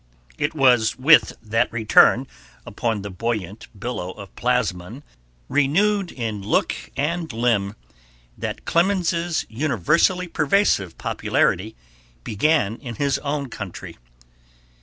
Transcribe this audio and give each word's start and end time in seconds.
It 0.39 0.55
was 0.55 0.97
with 0.97 1.33
that 1.43 1.71
return 1.71 2.25
upon 2.65 3.03
the 3.03 3.11
buoyant 3.11 3.67
billow 3.79 4.09
of 4.13 4.33
plasmon, 4.35 5.03
renewed 5.47 6.11
in 6.11 6.41
look 6.41 6.73
and 6.97 7.31
limb, 7.31 7.75
that 8.35 8.65
Clemens's 8.65 9.45
universally 9.47 10.27
pervasive 10.27 10.97
popularity 10.97 11.75
began 12.23 12.77
in 12.77 12.95
his 12.95 13.19
own 13.19 13.49
country. 13.49 13.99